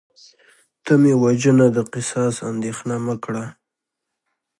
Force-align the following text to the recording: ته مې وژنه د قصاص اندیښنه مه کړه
ته 0.83 0.91
مې 1.01 1.13
وژنه 1.23 1.67
د 1.75 1.79
قصاص 1.93 2.35
اندیښنه 2.51 2.95
مه 3.05 3.15
کړه 3.23 3.45